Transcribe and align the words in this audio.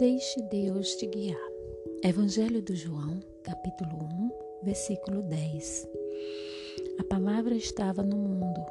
Deixe 0.00 0.40
Deus 0.40 0.94
te 0.94 1.06
guiar. 1.06 1.36
Evangelho 2.02 2.62
do 2.62 2.74
João, 2.74 3.20
capítulo 3.42 4.02
1, 4.02 4.30
versículo 4.62 5.20
10. 5.20 5.86
A 6.98 7.04
palavra 7.04 7.54
estava 7.54 8.02
no 8.02 8.16
mundo, 8.16 8.64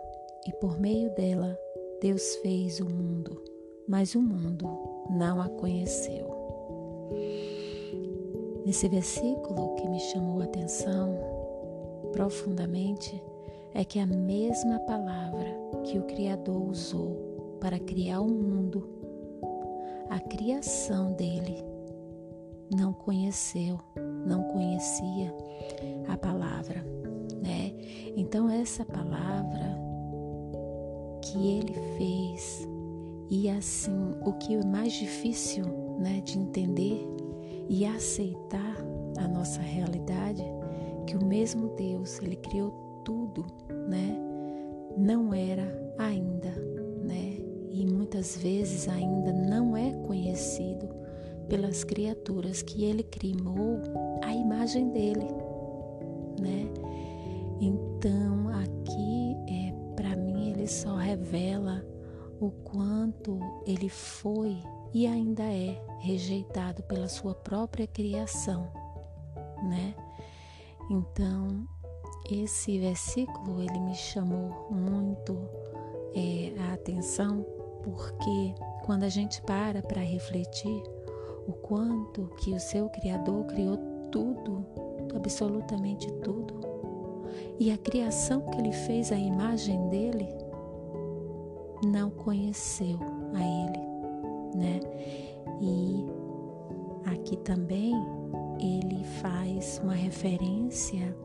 e 0.47 0.53
por 0.53 0.79
meio 0.79 1.13
dela 1.13 1.56
Deus 2.02 2.38
fez 2.38 2.79
o 2.79 2.89
mundo, 2.89 3.39
mas 3.88 4.15
o 4.15 4.21
mundo 4.24 4.65
não 5.07 5.39
a 5.39 5.47
conheceu. 5.49 6.28
Nesse 8.66 8.89
versículo 8.89 9.75
que 9.75 9.88
me 9.88 9.99
chamou 9.99 10.42
a 10.42 10.46
atenção 10.46 11.16
profundamente 12.11 13.21
é 13.75 13.85
que 13.85 13.99
a 13.99 14.07
mesma 14.07 14.80
palavra 14.80 15.56
que 15.84 15.99
o 15.99 16.05
Criador 16.05 16.71
usou 16.71 17.57
para 17.61 17.77
criar 17.77 18.20
o 18.21 18.27
mundo, 18.27 18.98
a 20.09 20.20
criação 20.20 21.13
dele 21.13 21.63
não 22.76 22.94
conheceu, 22.94 23.80
não 24.26 24.44
conhecia 24.44 25.34
a 26.08 26.18
palavra, 26.18 26.84
né? 27.41 27.73
Então 28.16 28.49
essa 28.49 28.84
palavra 28.84 29.77
que 31.22 31.58
ele 31.58 31.73
fez 31.98 32.68
e 33.30 33.49
assim 33.49 34.16
o 34.26 34.34
que 34.34 34.55
é 34.55 34.66
mais 34.66 34.94
difícil, 34.94 35.66
né, 35.99 36.21
de 36.21 36.40
entender 36.40 37.05
e 37.70 37.85
aceitar 37.85 38.77
a 39.18 39.27
nossa 39.27 39.62
realidade, 39.62 40.44
que 41.05 41.16
o 41.16 41.23
mesmo 41.23 41.70
Deus, 41.76 42.20
ele 42.20 42.35
criou 42.35 42.71
tudo, 43.04 43.46
né? 43.88 44.18
Não 44.98 45.34
era 45.34 45.78
muitas 48.19 48.35
vezes 48.35 48.89
ainda 48.89 49.31
não 49.31 49.77
é 49.77 49.93
conhecido 50.05 50.89
pelas 51.48 51.85
criaturas 51.85 52.61
que 52.61 52.84
ele 52.84 53.01
criou 53.01 53.79
a 54.21 54.34
imagem 54.34 54.89
dele, 54.89 55.26
né? 56.37 56.67
Então, 57.61 58.49
aqui 58.49 59.37
é 59.48 59.73
para 59.95 60.17
mim 60.17 60.51
ele 60.51 60.67
só 60.67 60.98
revela 60.98 61.81
o 62.41 62.51
quanto 62.51 63.39
ele 63.65 63.87
foi 63.87 64.58
e 64.94 65.08
ainda 65.08 65.44
é 65.44 65.81
rejeitado 66.00 66.83
pela 66.83 67.08
sua 67.08 67.33
própria 67.33 67.88
criação, 67.88 68.70
né? 69.64 69.95
Então, 70.92 71.66
esse 72.30 72.80
versículo 72.80 73.61
ele 73.61 73.80
me 73.80 73.95
chamou 73.95 74.67
muito 74.70 75.38
é, 76.14 76.52
a 76.59 76.73
atenção 76.73 77.45
porque 77.84 78.54
quando 78.86 79.04
a 79.04 79.10
gente 79.10 79.42
para 79.42 79.82
para 79.82 80.02
refletir 80.02 80.84
o 81.48 81.54
quanto 81.54 82.28
que 82.38 82.54
o 82.54 82.60
seu 82.60 82.90
Criador 82.90 83.46
criou 83.46 83.78
tudo, 84.12 84.66
absolutamente 85.16 86.12
tudo, 86.24 86.62
e 87.60 87.72
a 87.72 87.78
criação 87.78 88.42
que 88.42 88.58
ele 88.60 88.72
fez, 88.72 89.12
a 89.12 89.18
imagem 89.18 89.90
dele, 89.90 90.28
não 91.84 92.10
conheceu 92.10 93.00
a 93.34 93.40
ele 93.40 93.90
né? 94.56 94.80
E 95.62 96.06
aqui 97.06 97.38
também 97.38 97.94
ele 98.60 99.04
faz 99.22 99.80
uma 99.84 99.94
referência, 99.94 101.16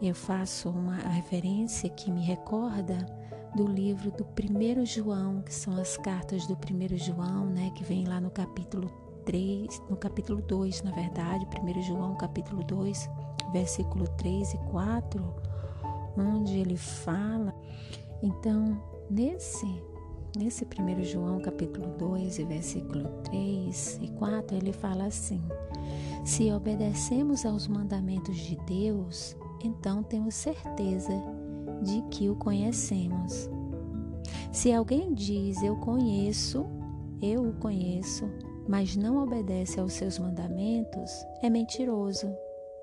eu 0.00 0.14
faço 0.14 0.70
uma 0.70 0.96
referência 0.96 1.88
que 1.90 2.10
me 2.10 2.22
recorda 2.22 3.06
do 3.54 3.66
livro 3.66 4.10
do 4.10 4.24
primeiro 4.24 4.84
João, 4.84 5.42
que 5.42 5.54
são 5.54 5.76
as 5.80 5.96
cartas 5.96 6.46
do 6.46 6.56
primeiro 6.56 6.96
João, 6.96 7.46
né, 7.46 7.70
que 7.74 7.84
vem 7.84 8.06
lá 8.06 8.20
no 8.20 8.30
capítulo 8.30 8.88
3, 9.24 9.82
no 9.88 9.96
capítulo 9.96 10.40
2, 10.42 10.82
na 10.82 10.90
verdade, 10.90 11.46
primeiro 11.46 11.82
João, 11.82 12.16
capítulo 12.16 12.62
2, 12.64 13.08
versículo 13.52 14.06
3 14.16 14.54
e 14.54 14.58
4, 14.70 15.34
onde 16.16 16.58
ele 16.58 16.76
fala. 16.76 17.54
Então, 18.22 18.82
nesse 19.10 19.66
Nesse 20.36 20.64
1 20.64 21.04
João 21.04 21.40
capítulo 21.40 21.88
2, 21.96 22.36
versículo 22.38 23.08
3 23.24 23.98
e 24.02 24.08
4, 24.08 24.56
ele 24.56 24.72
fala 24.72 25.06
assim: 25.06 25.42
Se 26.24 26.52
obedecemos 26.52 27.46
aos 27.46 27.66
mandamentos 27.66 28.36
de 28.36 28.54
Deus, 28.66 29.36
então 29.64 30.02
temos 30.02 30.34
certeza 30.34 31.12
de 31.82 32.02
que 32.10 32.28
o 32.28 32.36
conhecemos. 32.36 33.48
Se 34.52 34.72
alguém 34.72 35.12
diz 35.12 35.62
eu 35.62 35.76
conheço, 35.76 36.66
eu 37.20 37.42
o 37.42 37.52
conheço, 37.54 38.28
mas 38.68 38.96
não 38.96 39.22
obedece 39.22 39.78
aos 39.80 39.92
seus 39.92 40.18
mandamentos, 40.18 41.10
é 41.42 41.50
mentiroso 41.50 42.28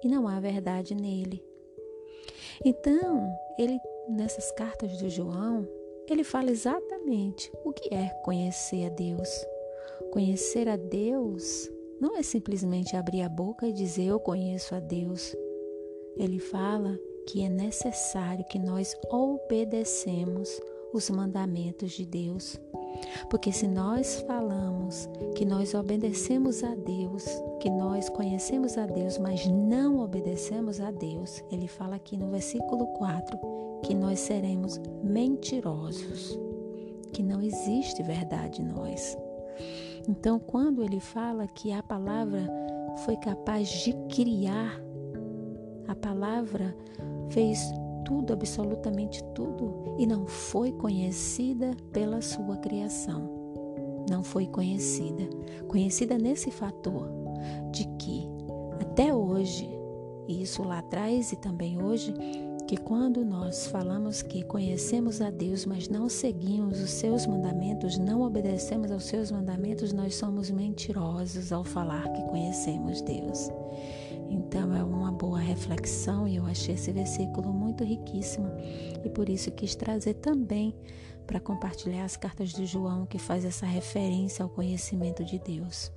e 0.03 0.07
não 0.07 0.27
há 0.27 0.39
verdade 0.39 0.95
nele. 0.95 1.43
Então, 2.63 3.29
ele 3.57 3.79
nessas 4.09 4.51
cartas 4.51 4.97
do 4.97 5.09
João, 5.09 5.67
ele 6.09 6.23
fala 6.23 6.51
exatamente 6.51 7.51
o 7.63 7.73
que 7.73 7.93
é 7.93 8.09
conhecer 8.23 8.85
a 8.85 8.89
Deus. 8.89 9.45
Conhecer 10.11 10.67
a 10.69 10.77
Deus 10.77 11.69
não 11.99 12.17
é 12.17 12.23
simplesmente 12.23 12.95
abrir 12.95 13.21
a 13.21 13.29
boca 13.29 13.67
e 13.67 13.73
dizer 13.73 14.05
eu 14.05 14.19
conheço 14.19 14.75
a 14.75 14.79
Deus. 14.79 15.35
Ele 16.17 16.39
fala 16.39 16.97
que 17.27 17.43
é 17.43 17.49
necessário 17.49 18.45
que 18.45 18.59
nós 18.59 18.95
obedecemos 19.09 20.61
os 20.93 21.09
mandamentos 21.09 21.91
de 21.91 22.05
Deus. 22.05 22.59
Porque 23.29 23.51
se 23.51 23.67
nós 23.67 24.21
falamos 24.21 25.09
que 25.35 25.45
nós 25.45 25.73
obedecemos 25.73 26.63
a 26.63 26.73
Deus, 26.75 27.25
que 27.59 27.69
nós 27.69 28.07
conhecemos 28.09 28.77
a 28.77 28.85
Deus, 28.85 29.17
mas 29.17 29.45
não 29.47 29.99
obedecemos 29.99 30.79
a 30.79 30.91
Deus, 30.91 31.43
ele 31.51 31.67
fala 31.67 31.97
aqui 31.97 32.17
no 32.17 32.29
versículo 32.29 32.87
4 32.97 33.37
que 33.83 33.93
nós 33.93 34.19
seremos 34.19 34.79
mentirosos, 35.03 36.39
que 37.11 37.21
não 37.21 37.41
existe 37.41 38.01
verdade 38.01 38.61
em 38.61 38.65
nós. 38.65 39.17
Então, 40.07 40.39
quando 40.39 40.83
ele 40.83 40.99
fala 40.99 41.47
que 41.47 41.71
a 41.71 41.83
palavra 41.83 42.47
foi 43.05 43.17
capaz 43.17 43.67
de 43.67 43.93
criar, 44.07 44.81
a 45.87 45.95
palavra 45.95 46.75
fez 47.29 47.59
tudo, 48.05 48.33
absolutamente 48.33 49.23
tudo, 49.33 49.95
e 49.97 50.05
não 50.05 50.25
foi 50.27 50.71
conhecida 50.71 51.71
pela 51.91 52.21
sua 52.21 52.57
criação. 52.57 53.29
Não 54.09 54.23
foi 54.23 54.45
conhecida. 54.45 55.27
Conhecida 55.67 56.17
nesse 56.17 56.51
fator 56.51 57.09
de 57.71 57.85
que 57.97 58.27
até 58.79 59.13
hoje, 59.13 59.67
e 60.27 60.41
isso 60.41 60.63
lá 60.63 60.79
atrás 60.79 61.31
e 61.31 61.35
também 61.35 61.81
hoje, 61.81 62.13
que 62.67 62.77
quando 62.77 63.23
nós 63.23 63.67
falamos 63.67 64.21
que 64.21 64.43
conhecemos 64.43 65.21
a 65.21 65.29
Deus, 65.29 65.65
mas 65.65 65.87
não 65.87 66.09
seguimos 66.09 66.81
os 66.81 66.89
seus 66.89 67.27
mandamentos, 67.27 67.97
não 67.97 68.21
obedecemos 68.21 68.91
aos 68.91 69.05
seus 69.05 69.31
mandamentos, 69.31 69.93
nós 69.93 70.15
somos 70.15 70.49
mentirosos 70.49 71.51
ao 71.51 71.63
falar 71.63 72.11
que 72.11 72.23
conhecemos 72.23 73.01
Deus. 73.01 73.49
Então 74.29 74.75
é 74.75 74.83
uma 74.83 75.11
boa 75.11 75.39
reflexão 75.39 76.27
e 76.27 76.35
eu 76.35 76.45
achei 76.45 76.75
esse 76.75 76.91
versículo 76.91 77.53
muito 77.53 77.83
riquíssimo 77.83 78.51
e 79.03 79.09
por 79.09 79.29
isso 79.29 79.51
quis 79.51 79.75
trazer 79.75 80.15
também 80.15 80.75
para 81.25 81.39
compartilhar 81.39 82.05
as 82.05 82.15
cartas 82.15 82.49
de 82.49 82.65
João 82.65 83.05
que 83.05 83.17
faz 83.17 83.45
essa 83.45 83.65
referência 83.65 84.43
ao 84.43 84.49
conhecimento 84.49 85.23
de 85.23 85.39
Deus. 85.39 85.91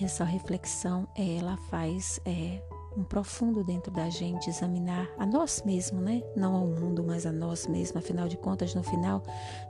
Essa 0.00 0.24
reflexão 0.24 1.06
ela 1.14 1.56
faz 1.68 2.18
é, 2.24 2.62
um 2.96 3.04
profundo 3.04 3.62
dentro 3.62 3.92
da 3.92 4.08
gente, 4.08 4.48
examinar 4.48 5.08
a 5.18 5.26
nós 5.26 5.62
mesmos, 5.64 6.02
né? 6.02 6.22
Não 6.34 6.54
ao 6.54 6.66
mundo, 6.66 7.04
mas 7.04 7.26
a 7.26 7.32
nós 7.32 7.66
mesmos. 7.66 8.02
Afinal 8.02 8.28
de 8.28 8.36
contas, 8.36 8.74
no 8.74 8.82
final, 8.82 9.22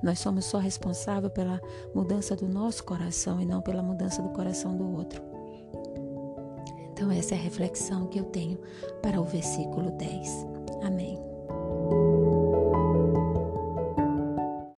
nós 0.03 0.21
somos 0.21 0.45
só 0.45 0.59
responsáveis 0.59 1.33
pela 1.33 1.61
mudança 1.95 2.37
do 2.37 2.49
nosso 2.49 2.85
coração 2.85 3.41
e 3.41 3.47
não 3.47 3.61
pela 3.61 3.83
mudança 3.83 4.23
do 4.23 4.29
coração 4.31 4.77
do 4.77 4.89
outro. 4.97 5.32
Então, 7.03 7.11
essa 7.11 7.35
é 7.35 7.37
a 7.37 7.41
reflexão 7.41 8.07
que 8.07 8.21
eu 8.21 8.23
tenho 8.27 8.61
para 9.03 9.21
o 9.21 9.25
versículo 9.25 9.91
10. 9.91 10.47
Amém. 10.85 11.19